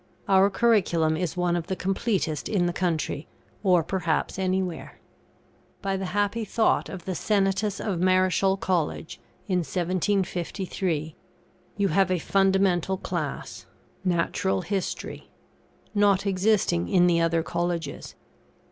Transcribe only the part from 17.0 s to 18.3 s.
the other colleges.